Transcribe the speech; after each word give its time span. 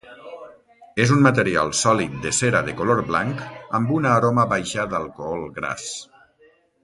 És 1.03 1.11
un 1.15 1.19
material 1.25 1.73
sòlid 1.79 2.15
de 2.23 2.31
cera 2.37 2.63
de 2.69 2.73
color 2.79 3.03
blanc 3.11 3.45
amb 3.81 3.93
una 3.99 4.13
aroma 4.15 4.47
baixa 4.57 4.87
d'alcohol 4.95 5.45
gras. 5.61 5.89